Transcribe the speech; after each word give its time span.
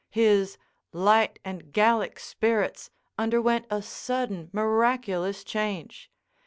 His 0.09 0.57
light 0.91 1.37
and 1.45 1.71
Gallic 1.71 2.17
spirits 2.19 2.89
underwent 3.19 3.67
a 3.69 3.83
sudden, 3.83 4.49
miraculous 4.51 5.43
change. 5.43 6.09